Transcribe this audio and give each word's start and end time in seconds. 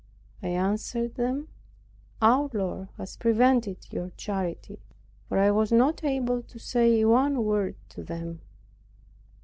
I 0.41 0.47
answered 0.47 1.13
them, 1.13 1.49
"Our 2.23 2.49
Lord 2.55 2.89
has 2.97 3.17
prevented 3.17 3.93
your 3.93 4.09
charity; 4.17 4.79
for 5.29 5.37
I 5.37 5.51
was 5.51 5.71
not 5.71 6.03
able 6.03 6.41
to 6.41 6.57
say 6.57 7.05
one 7.05 7.43
word 7.43 7.75
to 7.89 8.03
them." 8.03 8.41